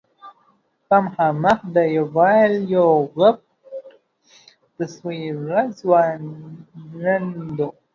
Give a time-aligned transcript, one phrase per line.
[0.87, 3.39] په مخامخ دېوال یو غټ
[4.75, 7.69] تصویر راځوړند و.